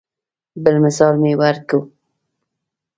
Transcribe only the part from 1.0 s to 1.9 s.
مې ورکو.